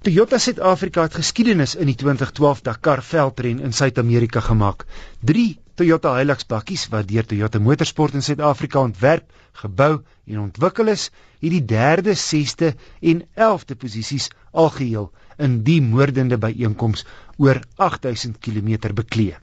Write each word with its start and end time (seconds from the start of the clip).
Toyota 0.00 0.38
Suid-Afrika 0.40 1.02
het 1.04 1.14
geskiedenis 1.18 1.74
in 1.76 1.90
die 1.90 1.94
2012 2.00 2.62
Dakar 2.64 3.02
veldren 3.04 3.58
in 3.60 3.72
Suid-Amerika 3.76 4.40
gemaak. 4.40 4.86
3 5.28 5.58
Toyota 5.76 6.14
Hilux 6.16 6.46
bakkies 6.48 6.86
wat 6.88 7.08
deur 7.10 7.26
Toyota 7.28 7.58
Motorsport 7.60 8.14
in 8.16 8.22
Suid-Afrika 8.24 8.80
ontwerp, 8.80 9.26
gebou 9.60 9.98
en 10.24 10.38
ontwikkel 10.40 10.88
is, 10.88 11.10
het 11.44 11.52
die 11.52 11.60
3de, 11.72 12.14
6de 12.16 12.70
en 13.10 13.20
11de 13.36 13.76
posisies 13.76 14.30
algeheel 14.62 15.10
in 15.36 15.58
die 15.66 15.82
moordende 15.84 16.38
byeenkoms 16.40 17.04
oor 17.36 17.60
8000 17.76 18.38
km 18.40 18.94
beklee. 18.94 19.34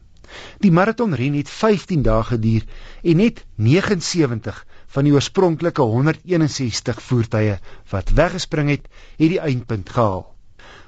Die 0.66 0.72
maratonren 0.72 1.38
het 1.38 1.52
15 1.54 2.02
dae 2.02 2.24
geduur 2.32 2.66
en 3.04 3.22
net 3.22 3.44
79 3.56 4.66
van 4.88 5.06
die 5.06 5.14
oorspronklike 5.14 5.86
161 5.86 7.04
voertuie 7.12 7.60
wat 7.94 8.10
weggespring 8.10 8.74
het, 8.74 8.90
het 9.22 9.36
die 9.36 9.40
eindpunt 9.52 9.94
gehaal. 9.94 10.26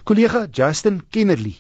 Kollega 0.09 0.47
Justin 0.49 1.03
Kennerly 1.13 1.51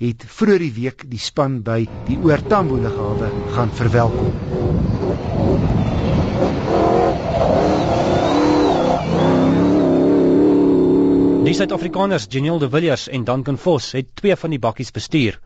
het 0.00 0.22
vroeër 0.32 0.62
die 0.64 0.70
week 0.72 1.02
die 1.10 1.18
span 1.20 1.58
by 1.60 1.82
die 2.06 2.14
Oortambo 2.24 2.78
lughawe 2.80 3.26
gaan 3.52 3.72
verwelkom. 3.76 4.30
Die 11.44 11.52
Suid-Afrikaners, 11.58 12.24
Janiel 12.32 12.62
de 12.62 12.70
Villiers 12.72 13.04
en 13.12 13.26
Duncan 13.28 13.60
Vos, 13.60 13.90
het 13.92 14.08
twee 14.16 14.38
van 14.40 14.56
die 14.56 14.62
bakkies 14.64 14.94
bestuur. 15.00 15.36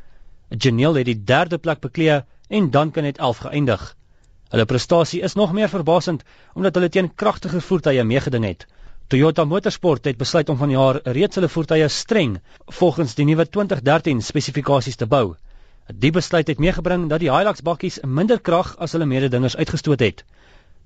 Janiel 0.54 1.00
het 1.00 1.10
die 1.10 1.18
3de 1.32 1.58
plek 1.58 1.82
beklee 1.82 2.20
en 2.46 2.70
Duncan 2.70 3.10
het 3.10 3.18
11 3.18 3.42
geëindig. 3.48 3.88
Hulle 4.54 4.70
prestasie 4.70 5.24
is 5.26 5.34
nog 5.34 5.50
meer 5.52 5.72
verbasend 5.72 6.22
omdat 6.54 6.78
hulle 6.78 6.94
teen 6.94 7.10
kragtige 7.10 7.60
voertuie 7.60 8.06
meegeding 8.06 8.46
het. 8.46 8.68
Toyota 9.12 9.44
Motorsport 9.44 10.06
het 10.08 10.16
besluit 10.16 10.48
om 10.48 10.56
vanjaar 10.56 10.98
reeds 11.04 11.36
hulle 11.36 11.48
voertuie 11.52 11.88
streng 11.92 12.38
volgens 12.78 13.12
die 13.18 13.26
nuwe 13.28 13.44
2013 13.44 14.22
spesifikasies 14.24 14.96
te 14.96 15.08
bou. 15.14 15.34
Die 16.04 16.10
besluit 16.16 16.48
het 16.48 16.62
meegebring 16.64 17.04
dat 17.10 17.20
die 17.20 17.28
Hilux 17.28 17.60
bakkies 17.60 17.98
minder 18.18 18.40
krag 18.40 18.70
as 18.80 18.96
hulle 18.96 19.04
mededingers 19.10 19.56
uitgestoot 19.56 20.00
het. 20.00 20.24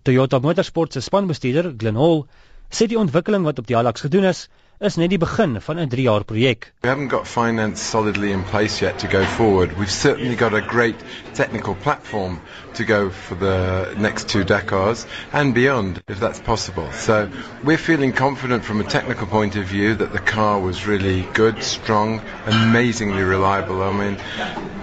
Toyota 0.03 0.41
Motorsport 0.43 0.97
se 0.97 1.05
spanbestuurder, 1.07 1.71
Glenn 1.79 2.03
Hall, 2.03 2.25
sê 2.67 2.89
die 2.91 2.99
ontwikkeling 2.99 3.47
wat 3.47 3.63
op 3.63 3.71
die 3.71 3.79
Hilux 3.79 4.03
gedoen 4.09 4.27
is, 4.33 4.49
is 4.79 4.99
net 5.01 5.09
die 5.09 5.17
begin 5.17 5.57
van 5.61 5.79
'n 5.79 5.89
3 5.89 6.03
jaar 6.03 6.25
projek. 6.25 6.73
We 6.83 6.89
haven't 6.89 7.09
got 7.09 7.27
finance 7.27 7.81
solidly 7.83 8.31
in 8.33 8.45
place 8.45 8.85
yet 8.85 8.99
to 8.99 9.09
go 9.09 9.25
forward. 9.25 9.79
We've 9.79 9.91
certainly 9.91 10.37
got 10.37 10.53
a 10.53 10.61
great 10.61 10.97
technical 11.33 11.75
platform 11.75 12.41
to 12.75 12.85
go 12.85 13.11
for 13.11 13.37
the 13.37 13.95
next 13.97 14.29
two 14.29 14.45
Dakars 14.45 15.07
and 15.33 15.55
beyond 15.55 16.03
if 16.09 16.21
that's 16.21 16.41
possible. 16.41 16.93
So 16.93 17.31
we're 17.65 17.79
feeling 17.79 18.13
confident 18.13 18.65
from 18.65 18.81
a 18.81 18.85
technical 18.85 19.27
point 19.27 19.57
of 19.57 19.65
view 19.65 19.95
that 19.95 20.13
the 20.13 20.19
car 20.19 20.61
was 20.61 20.87
really 20.87 21.23
good, 21.33 21.63
strong, 21.63 22.21
amazingly 22.47 23.23
reliable. 23.23 23.83
I 23.83 23.93
mean, 23.93 24.17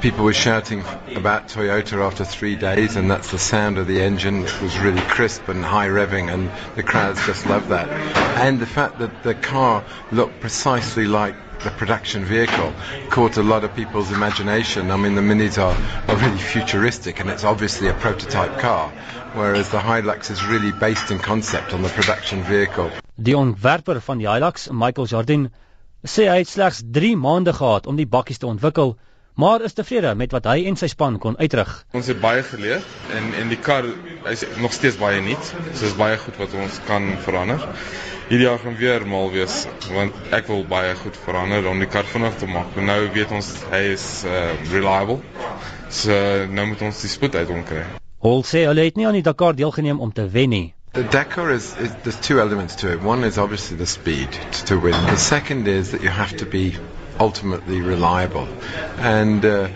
people 0.02 0.25
were 0.25 0.33
shouting 0.33 0.83
about 1.16 1.49
Toyota 1.49 2.03
after 2.03 2.25
3 2.25 2.55
days 2.55 2.95
and 2.95 3.11
that's 3.11 3.30
the 3.30 3.39
sound 3.39 3.77
of 3.77 3.86
the 3.86 4.02
engine. 4.02 4.44
It 4.44 4.61
was 4.61 4.77
really 4.80 5.02
crisp 5.02 5.49
and 5.49 5.64
high 5.64 5.88
revving 5.88 6.33
and 6.33 6.49
the 6.75 6.83
crowds 6.83 7.23
just 7.27 7.45
loved 7.45 7.69
that. 7.69 7.89
And 8.41 8.59
the 8.59 8.66
fact 8.66 8.97
that 8.99 9.21
the 9.21 9.36
car 9.36 9.83
look 10.12 10.39
precisely 10.39 11.06
like 11.06 11.36
the 11.64 11.70
production 11.72 12.26
vehicle 12.26 12.73
caught 13.09 13.38
a 13.38 13.44
lot 13.44 13.64
of 13.64 13.73
people's 13.76 14.12
imagination. 14.12 14.92
I 14.92 14.98
mean, 14.98 15.16
the 15.16 15.22
Minis 15.22 15.58
are, 15.58 15.76
are 16.08 16.17
really 16.17 16.38
futuristic 16.38 17.20
and 17.20 17.30
it's 17.30 17.44
obviously 17.44 17.88
a 17.88 17.94
prototype 17.94 18.59
car, 18.59 18.89
whereas 19.34 19.70
the 19.70 19.80
Hilux 19.80 20.30
is 20.30 20.44
really 20.45 20.72
based 20.72 21.11
in 21.11 21.20
concept 21.20 21.73
on 21.73 21.81
the 21.81 21.89
production 21.89 22.44
vehicle. 22.44 22.92
Die 23.16 23.36
ontwerper 23.36 24.02
van 24.02 24.17
die 24.17 24.28
Hilux, 24.28 24.70
Michael 24.72 25.08
Jardine, 25.08 25.52
sê 26.04 26.28
hy 26.28 26.42
het 26.42 26.50
slegs 26.52 26.81
3 26.92 27.16
maande 27.16 27.54
gehad 27.54 27.88
om 27.88 27.95
die 27.95 28.08
bakkies 28.08 28.42
te 28.42 28.48
ontwikkel 28.50 28.98
maar 29.36 29.62
is 29.62 29.73
tevrede 29.73 30.16
met 30.16 30.31
wat 30.31 30.45
hy 30.45 30.66
en 30.70 30.78
sy 30.80 30.88
span 30.92 31.17
kon 31.20 31.38
uitrig. 31.39 31.71
Ons 31.98 32.10
het 32.11 32.20
baie 32.21 32.44
geleer 32.45 32.83
en 33.17 33.32
en 33.42 33.49
die 33.49 33.60
kar 33.60 33.88
is 34.30 34.45
nog 34.61 34.73
steeds 34.73 34.99
baie 35.02 35.21
nuut. 35.21 35.54
So 35.73 35.86
is 35.86 35.95
baie 35.98 36.17
goed 36.21 36.38
wat 36.42 36.54
ons 36.54 36.80
kan 36.88 37.10
verander. 37.26 37.66
Hierdie 38.30 38.48
jaar 38.48 38.61
gaan 38.61 38.77
weer 38.77 39.08
mal 39.08 39.32
wees 39.33 39.64
want 39.94 40.16
ek 40.32 40.48
wil 40.52 40.64
baie 40.70 40.94
goed 41.02 41.17
verander 41.26 41.67
om 41.70 41.82
die 41.82 41.89
kar 41.89 42.08
vinnig 42.10 42.38
te 42.39 42.48
maak. 42.49 42.77
Nou 42.77 42.99
weet 43.16 43.33
ons 43.33 43.52
hy 43.73 43.83
is 43.95 44.08
uh, 44.27 44.54
reliable. 44.71 45.20
So 45.89 46.14
nou 46.50 46.70
moet 46.70 46.86
ons 46.89 47.04
die 47.05 47.11
spoed 47.11 47.36
uit 47.36 47.50
hom 47.50 47.65
kry. 47.67 47.83
Hol 48.23 48.45
sê 48.48 48.64
hulle 48.70 48.86
het 48.88 48.95
nie 48.95 49.10
aan 49.10 49.17
die 49.17 49.26
Dakar 49.26 49.58
deelgeneem 49.58 50.00
om 50.00 50.14
te 50.14 50.30
wen 50.32 50.50
nie. 50.50 50.65
The 50.94 51.04
Dakar 51.04 51.50
is, 51.52 51.76
is 51.82 51.92
there's 52.04 52.20
two 52.21 52.39
elements 52.39 52.76
to 52.76 52.94
it. 52.94 53.02
One 53.02 53.23
is 53.23 53.39
obviously 53.39 53.77
the 53.77 53.88
speed 53.88 54.32
to, 54.32 54.65
to 54.65 54.80
win. 54.80 54.94
The 55.08 55.17
second 55.17 55.67
is 55.67 55.89
that 55.92 56.04
you 56.04 56.10
have 56.10 56.38
to 56.38 56.45
be 56.45 56.76
ultimately 57.20 57.82
reliable. 57.82 58.48
And 58.98 59.44
uh, 59.46 59.70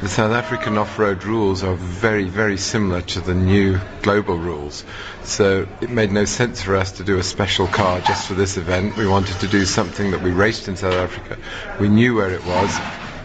the 0.00 0.08
South 0.08 0.32
African 0.32 0.78
off-road 0.78 1.24
rules 1.24 1.62
are 1.62 1.74
very, 1.74 2.24
very 2.24 2.58
similar 2.58 3.02
to 3.02 3.20
the 3.20 3.34
new 3.34 3.80
global 4.02 4.36
rules. 4.36 4.84
So 5.22 5.68
it 5.80 5.90
made 5.90 6.10
no 6.10 6.24
sense 6.24 6.60
for 6.60 6.74
us 6.76 6.92
to 6.92 7.04
do 7.04 7.18
a 7.18 7.22
special 7.22 7.68
car 7.68 8.00
just 8.00 8.26
for 8.26 8.34
this 8.34 8.56
event. 8.56 8.96
We 8.96 9.06
wanted 9.06 9.38
to 9.40 9.48
do 9.48 9.64
something 9.64 10.10
that 10.10 10.20
we 10.20 10.32
raced 10.32 10.66
in 10.66 10.76
South 10.76 10.94
Africa. 10.94 11.38
We 11.78 11.88
knew 11.88 12.16
where 12.16 12.30
it 12.30 12.44
was. 12.44 12.76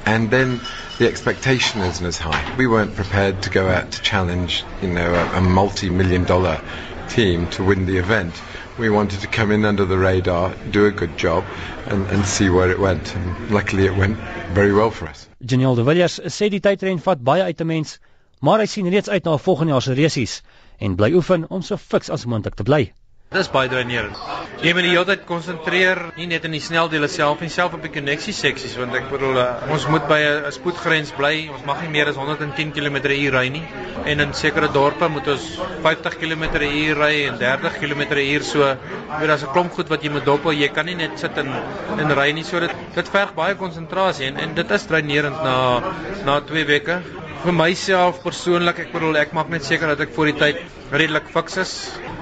And 0.05 0.29
then 0.29 0.61
the 0.99 1.07
expectation 1.07 1.81
isn't 1.81 2.05
as 2.05 2.17
high. 2.17 2.55
We 2.57 2.67
weren't 2.67 2.95
prepared 2.95 3.41
to 3.43 3.49
go 3.49 3.67
out 3.67 3.91
to 3.91 4.01
challenge, 4.01 4.63
you 4.81 4.89
know, 4.89 5.13
a, 5.13 5.37
a 5.37 5.41
multi-million 5.41 6.25
dollar 6.25 6.61
team 7.09 7.47
to 7.49 7.63
win 7.63 7.85
the 7.85 7.97
event. 7.97 8.33
we 8.77 8.89
wanted 8.89 9.21
to 9.21 9.27
come 9.27 9.51
in 9.51 9.65
under 9.65 9.85
the 9.85 9.97
radar, 9.97 10.53
do 10.71 10.85
a 10.85 10.91
good 10.91 11.17
job, 11.17 11.43
and, 11.87 12.05
and 12.07 12.25
see 12.25 12.49
where 12.49 12.69
it 12.69 12.79
went. 12.79 13.15
And 13.15 13.51
luckily, 13.51 13.85
it 13.85 13.95
went 13.95 14.17
very 14.53 14.73
well 14.73 14.91
for 14.91 15.07
us. 15.07 15.27
Genial 15.45 15.75
de 15.75 15.83
Villiers 15.83 16.19
sê 16.19 16.49
die 16.49 16.61
tydren 16.61 17.01
vat 17.01 17.23
baie 17.23 17.43
uit 17.43 17.61
'n 17.61 17.67
mens, 17.67 17.97
maar 18.41 18.59
hy 18.59 18.65
sien 18.65 18.89
reeds 18.89 19.09
uit 19.09 19.25
na 19.25 19.37
volgende 19.37 19.73
jaar 19.73 19.81
se 19.81 19.93
resies 19.93 20.41
en 20.79 20.95
bly 20.95 21.11
oefen 21.13 21.49
om 21.49 21.61
so 21.61 21.77
fiks 21.77 22.09
as 22.09 22.25
moontlik 22.25 22.55
te 22.55 22.63
bly. 22.63 22.93
Dis 23.27 23.49
baie 23.51 23.67
drainerend. 23.67 24.15
Jy 24.63 24.71
moet 24.71 24.85
die 24.85 24.91
hele 24.93 25.03
tyd 25.09 25.25
konsentreer, 25.27 25.99
nie 26.15 26.29
net 26.31 26.45
in 26.47 26.53
die 26.55 26.61
sneldele 26.63 27.09
self 27.11 27.41
nie, 27.43 27.49
self 27.51 27.73
op 27.75 27.83
die 27.83 27.91
koneksie 27.91 28.31
seksies 28.31 28.77
want 28.79 28.95
ek 28.95 29.09
bedoel 29.11 29.41
uh, 29.41 29.47
ons 29.75 29.83
moet 29.91 30.05
by 30.07 30.19
'n 30.29 30.53
spoedgrens 30.55 31.11
bly. 31.17 31.33
Ons 31.51 31.65
mag 31.67 31.81
nie 31.83 31.91
meer 31.97 32.07
as 32.07 32.15
110 32.15 32.71
km/h 32.71 33.27
ry 33.35 33.43
nie. 33.51 33.65
En 34.07 34.23
in 34.23 34.31
sekere 34.31 34.71
dorpe 34.71 35.11
moet 35.11 35.27
ons 35.35 35.49
50 35.83 36.17
km/h 36.23 36.95
ry 37.01 37.11
en 37.27 37.35
30 37.43 37.77
km/h 37.83 38.47
so. 38.47 38.63
Jy 38.63 39.19
weet 39.19 39.27
daar's 39.27 39.43
'n 39.43 39.51
klomp 39.51 39.75
goed 39.75 39.91
wat 39.91 40.07
jy 40.07 40.15
moet 40.15 40.25
dop. 40.25 40.47
Jy 40.47 40.71
kan 40.71 40.85
nie 40.85 40.95
net 40.95 41.19
sit 41.19 41.37
en 41.37 41.51
en 41.99 42.15
ry 42.15 42.31
nie. 42.31 42.47
So 42.47 42.63
dit 42.63 42.71
dit 42.95 43.15
verg 43.19 43.35
baie 43.35 43.59
konsentrasie 43.59 44.31
en 44.31 44.37
en 44.37 44.55
dit 44.55 44.71
is 44.71 44.87
drainerend 44.87 45.43
na 45.43 45.83
na 46.23 46.39
2 46.39 46.63
weke. 46.63 47.01
Vir 47.43 47.53
myself 47.53 48.23
persoonlik, 48.23 48.79
ek 48.87 48.93
bedoel 48.95 49.21
ek 49.21 49.33
maak 49.37 49.49
net 49.53 49.65
seker 49.65 49.93
dat 49.93 50.01
ek 50.07 50.13
voor 50.15 50.31
die 50.31 50.39
tyd 50.39 50.63
redelik 50.91 51.27
fiks 51.33 51.57
is 51.61 51.73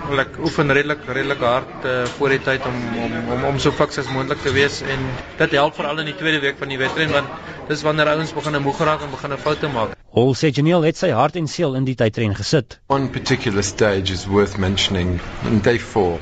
wil 0.10 0.22
ek 0.22 0.36
oefen 0.44 0.74
redelik 0.76 1.06
redelik 1.08 1.42
hard 1.46 1.86
uh, 1.90 1.94
voor 2.18 2.34
die 2.36 2.42
tyd 2.46 2.66
om 2.70 2.76
om 3.06 3.16
om 3.36 3.46
om 3.52 3.58
so 3.62 3.74
fiks 3.74 3.98
as 4.02 4.10
moontlik 4.14 4.42
te 4.44 4.54
wees 4.54 4.82
en 4.96 5.08
dit 5.40 5.56
help 5.58 5.78
veral 5.80 6.04
in 6.04 6.12
die 6.12 6.18
tweede 6.20 6.42
week 6.44 6.60
van 6.62 6.74
die 6.74 6.78
wedren 6.82 7.14
want 7.16 7.32
dis 7.70 7.82
wanneer 7.86 8.12
ouens 8.14 8.34
begin 8.38 8.60
moeg 8.68 8.84
raak 8.90 9.02
en 9.02 9.14
begin 9.14 9.38
foute 9.48 9.72
maak. 9.74 9.96
Hol 10.16 10.36
sê 10.38 10.52
Janiel 10.54 10.86
het 10.86 11.00
sy 11.02 11.10
hart 11.16 11.40
en 11.42 11.50
siel 11.50 11.74
in 11.80 11.88
die 11.90 11.98
tydren 11.98 12.36
gesit. 12.38 12.80
One 12.94 13.10
particular 13.10 13.66
stage 13.66 14.14
is 14.14 14.28
worth 14.30 14.60
mentioning 14.62 15.20
in 15.50 15.62
day 15.66 15.80
4 15.80 16.20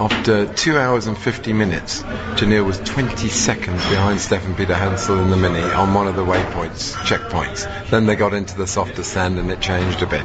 After 0.00 0.50
two 0.54 0.78
hours 0.78 1.06
and 1.08 1.18
50 1.18 1.52
minutes, 1.52 2.02
Janil 2.40 2.64
was 2.64 2.78
20 2.78 3.28
seconds 3.28 3.86
behind 3.90 4.18
Stefan 4.18 4.54
Peter 4.54 4.74
Hansel 4.74 5.18
in 5.20 5.28
the 5.28 5.36
Mini 5.36 5.60
on 5.60 5.92
one 5.92 6.08
of 6.08 6.16
the 6.16 6.24
waypoints, 6.24 6.94
checkpoints. 7.04 7.68
Then 7.90 8.06
they 8.06 8.16
got 8.16 8.32
into 8.32 8.56
the 8.56 8.66
softer 8.66 9.02
sand 9.02 9.38
and 9.38 9.50
it 9.50 9.60
changed 9.60 10.00
a 10.00 10.06
bit. 10.06 10.24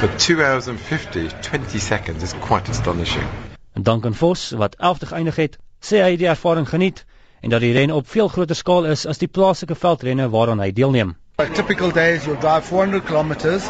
But 0.00 0.20
two 0.20 0.44
hours 0.44 0.68
and 0.68 0.78
50, 0.78 1.30
20 1.42 1.78
seconds 1.80 2.22
is 2.22 2.34
quite 2.34 2.68
astonishing. 2.68 3.26
Duncan 3.74 4.14
Vos, 4.14 4.50
wat 4.50 4.76
11de 4.78 5.10
geëindig 5.10 5.36
het, 5.36 5.58
sê 5.82 6.04
hy 6.06 6.14
die 6.16 6.30
ervaring 6.30 6.68
geniet 6.68 7.02
en 7.42 7.50
dat 7.50 7.66
die 7.66 7.74
ren 7.74 7.90
op 7.90 8.06
veel 8.06 8.28
groter 8.28 8.54
skaal 8.54 8.86
is 8.94 9.08
as 9.10 9.18
die 9.18 9.28
plaaslike 9.28 9.74
veldrenne 9.74 10.30
waaraan 10.30 10.62
hy 10.62 10.70
deelneem. 10.70 11.16
A 11.38 11.44
typical 11.50 11.90
day 11.90 12.14
is 12.14 12.24
you'll 12.24 12.40
drive 12.40 12.64
400 12.64 13.04
kilometers, 13.04 13.62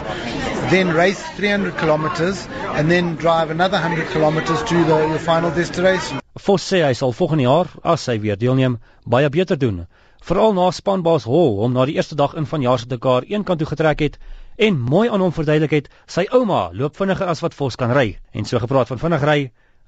then 0.70 0.94
race 0.94 1.20
300 1.34 1.76
kilometers, 1.76 2.46
and 2.78 2.88
then 2.88 3.16
drive 3.16 3.50
another 3.50 3.76
100 3.76 4.06
kilometers 4.10 4.62
to 4.62 4.84
the, 4.84 4.98
your 5.08 5.18
final 5.18 5.50
destination. 5.50 6.20
Vos 6.38 6.62
sê 6.62 6.84
hy 6.86 6.92
sal 6.94 7.10
volgende 7.10 7.42
jaar, 7.42 7.72
as 7.82 8.06
hy 8.06 8.20
weer 8.22 8.38
deelneem, 8.38 8.76
baie 9.02 9.26
beter 9.34 9.58
doen. 9.58 9.80
Veral 10.22 10.54
na 10.54 10.68
spanbaas 10.70 11.26
Hol 11.26 11.58
om 11.66 11.74
na 11.74 11.88
die 11.90 11.98
eerste 11.98 12.14
dag 12.14 12.38
in 12.38 12.46
vanjaar 12.46 12.84
se 12.84 12.86
Dakar 12.86 13.26
een 13.26 13.42
kant 13.42 13.58
toe 13.58 13.68
getrek 13.72 14.04
het 14.06 14.20
en 14.68 14.78
mooi 14.78 15.08
aan 15.10 15.26
hom 15.26 15.34
verduidelik 15.34 15.74
het 15.74 15.90
sy 16.06 16.28
ouma 16.30 16.68
loop 16.70 16.94
vinniger 16.94 17.34
as 17.34 17.42
wat 17.42 17.58
Vos 17.58 17.74
kan 17.74 17.90
ry. 17.90 18.12
En 18.30 18.46
so 18.46 18.62
gepraat 18.62 18.94
van 18.94 19.02
vinnig 19.02 19.26
ry, 19.26 19.40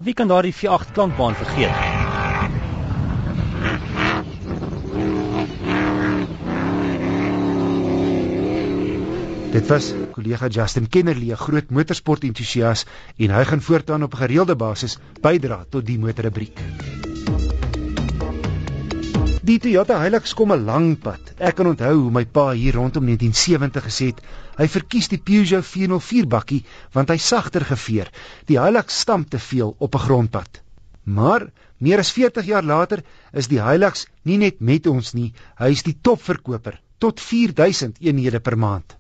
wie 0.03 0.19
kan 0.19 0.27
daardie 0.27 0.57
V8 0.65 0.99
klankbaan 0.99 1.39
vergeet? 1.39 1.88
Dit 9.49 9.65
was 9.73 9.95
kollega 10.13 10.49
Justin 10.53 10.89
Kennerly, 10.93 11.31
'n 11.33 11.37
groot 11.41 11.71
motorsport 11.71 12.25
entoesias 12.25 12.85
en 13.17 13.31
hy 13.31 13.45
gaan 13.45 13.63
voortaan 13.63 14.03
op 14.03 14.15
gereelde 14.15 14.57
basis 14.57 14.99
bydra 15.23 15.65
tot 15.71 15.87
die 15.87 15.99
motorrubriek. 15.99 16.61
Die 19.49 19.57
Toyota 19.59 20.03
Hilux 20.03 20.35
kom 20.35 20.53
'n 20.53 20.65
lang 20.65 20.99
pad. 21.01 21.33
Ek 21.39 21.55
kan 21.55 21.67
onthou 21.67 21.95
hoe 21.97 22.11
my 22.11 22.25
pa 22.27 22.51
hier 22.51 22.75
rondom 22.75 23.05
1970 23.05 23.85
gesê 23.85 24.07
het, 24.13 24.21
hy 24.59 24.69
verkies 24.69 25.09
die 25.09 25.23
Peugeot 25.31 25.65
404 25.65 26.29
bakkie 26.29 26.65
want 26.93 27.09
hy 27.09 27.17
sagter 27.17 27.65
geveer. 27.65 28.13
Die 28.45 28.61
Hilux 28.61 29.01
stamp 29.01 29.31
te 29.31 29.39
veel 29.39 29.75
op 29.79 29.95
'n 29.95 29.99
grondpad. 29.99 30.61
Maar 31.05 31.49
meer 31.79 31.99
as 31.99 32.13
40 32.13 32.45
jaar 32.45 32.65
later 32.65 33.03
is 33.33 33.49
die 33.49 33.63
Hilux 33.63 34.07
nie 34.25 34.37
net 34.37 34.61
met 34.61 34.87
ons 34.87 35.15
nie, 35.15 35.33
hy 35.57 35.71
is 35.71 35.83
die 35.83 35.97
topverkoper 36.03 36.81
tot 36.99 37.21
4000 37.21 37.97
eenhede 38.01 38.41
per 38.41 38.59
maand. 38.59 38.99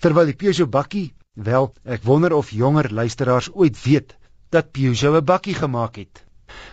Terwyl 0.00 0.30
die 0.30 0.36
Peugeot 0.36 0.70
bakkie, 0.70 1.12
wel, 1.34 1.72
ek 1.84 2.02
wonder 2.04 2.32
of 2.36 2.50
jonger 2.50 2.92
luisteraars 2.92 3.50
ooit 3.52 3.82
weet 3.82 4.16
dat 4.50 4.72
Peugeot 4.72 5.20
'n 5.20 5.24
bakkie 5.24 5.54
gemaak 5.54 5.96
het. 5.96 6.24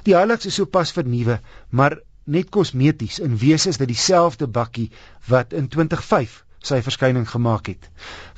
Die 0.04 0.16
Hilux 0.16 0.46
is 0.46 0.56
sopas 0.60 0.92
vernuwe, 0.92 1.40
maar 1.70 2.00
net 2.26 2.50
kosmeties. 2.50 3.20
In 3.20 3.38
wese 3.38 3.70
is 3.70 3.78
dit 3.78 3.88
dieselfde 3.88 4.48
bakkie 4.48 4.92
wat 5.28 5.54
in 5.54 5.68
2005 5.68 6.44
sy 6.64 6.80
verskyning 6.82 7.26
gemaak 7.28 7.68
het. 7.68 7.90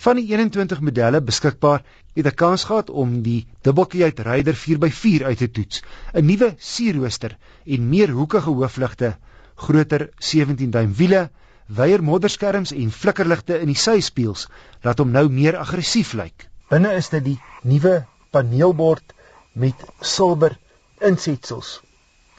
Van 0.02 0.18
die 0.18 0.26
21 0.32 0.82
modelle 0.82 1.22
beskikbaar, 1.22 1.84
het 2.16 2.26
'n 2.26 2.40
kans 2.42 2.64
gehad 2.64 2.90
om 2.90 3.22
die 3.22 3.48
dubbelkieuit 3.62 4.20
Ryder 4.20 4.56
4x4 4.56 5.26
uit 5.26 5.38
te 5.38 5.52
toets. 5.52 5.81
'n 6.14 6.26
Nuwe 6.26 6.56
sierrooster 6.58 7.38
en 7.66 7.90
meer 7.90 8.10
hoekige 8.10 8.50
hoofligte, 8.50 9.18
groter 9.56 10.10
17 10.18 10.72
duim 10.72 10.94
wiele, 10.94 11.30
wyer 11.68 12.04
modderskerms 12.04 12.72
en 12.72 12.92
flikkerligte 12.92 13.60
in 13.60 13.72
die 13.72 13.80
syspieëls 13.80 14.48
laat 14.84 15.00
hom 15.02 15.12
nou 15.12 15.28
meer 15.30 15.58
aggressief 15.58 16.14
lyk. 16.14 16.50
Binne 16.70 16.94
is 16.98 17.10
dit 17.10 17.24
die 17.24 17.40
nuwe 17.64 18.06
paneelbord 18.32 19.14
met 19.54 19.82
silwer 20.02 20.58
insetsels 21.02 21.80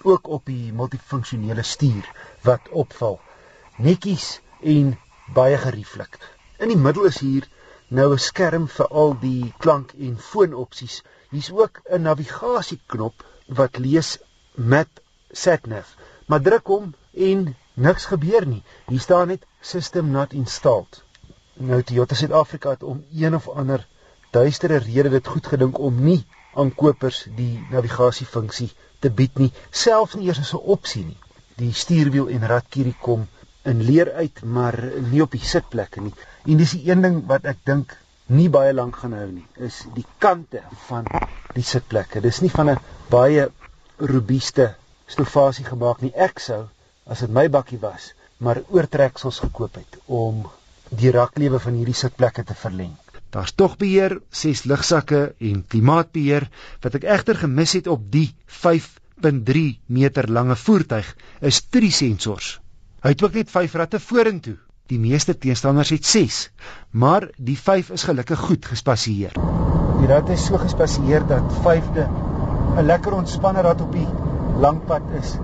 ook 0.07 0.29
op 0.29 0.47
die 0.47 0.73
multifunksionele 0.73 1.63
stuur 1.63 2.07
wat 2.47 2.69
opval. 2.71 3.19
Netjies 3.77 4.41
en 4.63 4.95
baie 5.35 5.59
gerieflik. 5.59 6.19
In 6.63 6.71
die 6.71 6.79
middel 6.79 7.09
is 7.11 7.19
hier 7.19 7.49
nou 7.89 8.13
'n 8.13 8.23
skerm 8.29 8.69
vir 8.69 8.89
al 9.03 9.17
die 9.21 9.53
klank 9.59 9.93
en 9.99 10.19
foonopsies. 10.19 11.03
Hier's 11.31 11.51
ook 11.51 11.81
'n 11.91 12.03
navigasieknop 12.03 13.25
wat 13.47 13.79
lees 13.79 14.19
met 14.55 14.89
SatNav. 15.33 15.87
Maar 16.27 16.41
druk 16.41 16.67
hom 16.67 16.95
en 17.15 17.57
niks 17.77 18.07
gebeur 18.13 18.47
nie. 18.47 18.63
Hier 18.89 19.01
staan 19.01 19.29
net 19.29 19.45
system 19.61 20.11
not 20.11 20.33
installed. 20.33 21.03
Nou 21.57 21.83
Toyota 21.83 22.15
Suid-Afrika 22.15 22.71
het 22.77 22.83
om 22.83 23.05
een 23.13 23.35
of 23.35 23.49
ander 23.49 23.87
duistere 24.33 24.79
rede 24.85 25.13
dit 25.13 25.27
goed 25.27 25.47
gedink 25.47 25.79
om 25.79 26.03
nie 26.05 26.25
aan 26.55 26.73
kopers 26.75 27.27
die 27.37 27.61
navigasiefunksie 27.71 28.71
te 29.05 29.11
bied 29.11 29.39
nie, 29.41 29.51
selfs 29.71 30.17
nie 30.17 30.29
eers 30.29 30.41
as 30.41 30.53
'n 30.55 30.65
opsie 30.77 31.05
nie. 31.05 31.19
Die 31.57 31.73
stuurwiel 31.73 32.29
en 32.29 32.47
radkierie 32.47 32.97
kom 33.01 33.27
in 33.65 33.83
leer 33.83 34.13
uit, 34.13 34.43
maar 34.43 34.77
nie 35.11 35.23
op 35.23 35.31
die 35.31 35.45
sitplekke 35.53 36.01
nie. 36.01 36.15
En 36.45 36.57
dis 36.57 36.71
die 36.77 36.91
een 36.91 37.03
ding 37.03 37.23
wat 37.27 37.45
ek 37.45 37.59
dink 37.65 37.97
nie 38.27 38.49
baie 38.49 38.73
lank 38.73 38.97
gaan 38.97 39.13
hou 39.13 39.29
nie, 39.33 39.47
is 39.69 39.85
die 39.95 40.07
kante 40.19 40.63
van 40.89 41.05
die 41.55 41.65
sitplekke. 41.65 42.21
Dis 42.21 42.41
nie 42.41 42.51
van 42.51 42.71
'n 42.71 42.81
baie 43.11 43.49
robuuste 43.97 44.75
stofasie 45.07 45.65
gemaak 45.65 46.01
nie. 46.01 46.13
Ek 46.15 46.39
sou 46.39 46.67
as 47.07 47.23
dit 47.23 47.31
my 47.31 47.47
bakkie 47.53 47.79
was, 47.83 48.13
maar 48.43 48.61
oortreksels 48.75 49.39
gekoop 49.45 49.79
het 49.79 49.99
om 50.07 50.43
die 50.91 51.13
raklewe 51.15 51.61
van 51.63 51.79
hierdie 51.79 51.97
sitplekke 51.97 52.45
te 52.47 52.55
verleng. 52.59 52.95
Daar's 53.35 53.55
tog 53.55 53.77
beheer, 53.79 54.19
ses 54.31 54.65
ligsakke 54.71 55.21
en 55.51 55.65
klimaatbeheer 55.71 56.47
wat 56.85 56.99
ek 56.99 57.07
egter 57.17 57.39
gemis 57.43 57.75
het 57.79 57.91
op 57.91 58.05
die 58.11 58.29
5.3 58.59 59.65
meter 59.99 60.31
lange 60.31 60.57
voertuig 60.57 61.09
is 61.41 61.63
drie 61.71 61.93
sensors. 61.95 62.57
Hy 63.03 63.15
het 63.15 63.23
ook 63.23 63.37
net 63.39 63.51
5 63.51 63.75
ratte 63.83 64.01
vorentoe. 64.03 64.57
Die 64.87 64.99
meeste 65.03 65.35
teenstanders 65.35 65.91
het 65.91 66.07
6, 66.07 66.39
maar 66.91 67.29
die 67.37 67.59
5 67.59 67.91
is 67.97 68.07
gelukkig 68.07 68.39
goed 68.49 68.67
gespasieer. 68.71 69.35
Die 69.99 70.11
ratte 70.11 70.35
is 70.35 70.47
so 70.47 70.59
gespasieer 70.63 71.27
dat 71.27 71.59
5de 71.65 72.07
'n 72.07 72.87
lekker 72.87 73.13
ontspanne 73.19 73.63
rat 73.67 73.81
op 73.81 73.93
die 73.93 74.07
langpad 74.63 75.03
is 75.19 75.37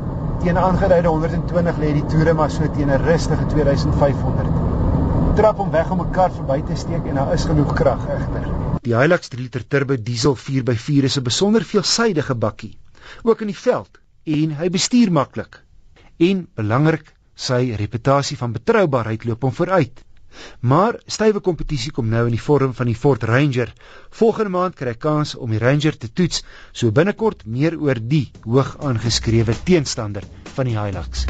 teen 0.42 0.58
aangeduide 0.58 1.08
120 1.08 1.76
lê 1.78 1.92
die 1.94 2.04
toere 2.10 2.32
maar 2.34 2.50
so 2.50 2.66
teen 2.74 2.90
'n 2.90 3.02
rustige 3.06 3.46
2500. 3.46 5.36
Trap 5.38 5.56
hom 5.62 5.70
weg 5.70 5.90
om 5.90 6.00
'n 6.02 6.10
kar 6.10 6.32
verby 6.38 6.60
te 6.66 6.76
steek 6.76 7.06
en 7.06 7.14
daar 7.14 7.32
is 7.34 7.44
genoeg 7.44 7.72
krag 7.80 8.02
egter. 8.16 8.48
Die 8.82 8.96
Hilux 8.96 9.28
3 9.28 9.42
liter 9.42 9.66
turbo 9.68 9.96
diesel 9.96 10.34
4x4 10.36 11.04
is 11.10 11.18
'n 11.18 11.22
besonder 11.22 11.62
veelsidige 11.62 12.34
bakkie, 12.34 12.78
ook 13.22 13.40
in 13.40 13.46
die 13.46 13.62
veld 13.66 14.00
en 14.24 14.56
hy 14.58 14.68
bestuur 14.70 15.12
maklik. 15.12 15.62
En 16.18 16.48
belangrik, 16.54 17.14
sy 17.34 17.74
reputasie 17.78 18.36
van 18.36 18.52
betroubaarheid 18.52 19.24
loop 19.24 19.42
hom 19.42 19.52
vooruit. 19.52 20.04
Maar 20.61 21.00
stywe 21.06 21.40
kompetisie 21.40 21.93
kom 21.93 22.08
nou 22.08 22.25
in 22.26 22.37
die 22.37 22.43
vorm 22.43 22.75
van 22.75 22.90
die 22.90 22.99
Ford 22.99 23.23
Ranger. 23.29 23.73
Volgende 24.11 24.55
maand 24.56 24.79
kry 24.79 24.94
ek 24.96 25.02
kans 25.06 25.34
om 25.34 25.50
die 25.55 25.62
Ranger 25.62 25.99
te 25.99 26.12
toets, 26.12 26.44
so 26.73 26.90
binnekort 26.90 27.46
meer 27.46 27.79
oor 27.81 28.00
die 28.00 28.29
hoog 28.44 28.76
aangeskrewe 28.81 29.56
teenstander 29.64 30.29
van 30.55 30.70
die 30.70 30.79
Hilux. 30.79 31.26